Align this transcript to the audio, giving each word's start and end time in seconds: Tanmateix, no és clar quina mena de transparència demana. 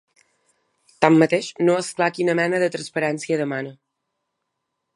Tanmateix, 1.05 1.49
no 1.67 1.75
és 1.81 1.91
clar 1.99 2.07
quina 2.15 2.35
mena 2.41 2.63
de 2.63 2.71
transparència 2.77 3.39
demana. 3.43 3.75